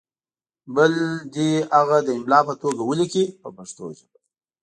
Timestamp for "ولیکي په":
2.89-3.49